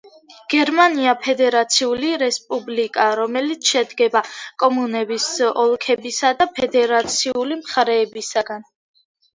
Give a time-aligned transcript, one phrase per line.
[0.51, 4.25] გერმანია ფედერაციული რესპუბლიკაა, რომელიც შედგება
[4.65, 5.31] კომუნების,
[5.67, 8.71] ოლქებისა და ფედერაციული მხარეებისგან.